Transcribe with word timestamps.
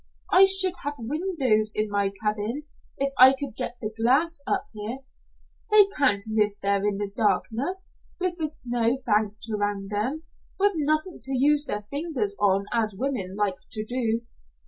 I 0.31 0.45
should 0.45 0.73
have 0.83 0.95
windows 0.97 1.71
in 1.75 1.87
my 1.91 2.11
cabin 2.23 2.63
if 2.97 3.13
I 3.19 3.33
could 3.33 3.55
get 3.55 3.77
the 3.79 3.93
glass 3.95 4.41
up 4.47 4.65
here. 4.73 5.01
They 5.69 5.85
can't 5.95 6.23
live 6.27 6.53
there 6.63 6.83
in 6.83 6.97
the 6.97 7.11
darkness, 7.15 7.95
with 8.19 8.39
the 8.39 8.47
snow 8.49 8.97
banked 9.05 9.45
around 9.55 9.91
them, 9.91 10.23
with 10.57 10.73
nothing 10.75 11.19
to 11.21 11.33
use 11.37 11.65
their 11.67 11.85
fingers 11.91 12.35
on 12.39 12.65
as 12.73 12.95
women 12.97 13.35
like 13.37 13.57
to 13.73 13.85
do. 13.85 14.21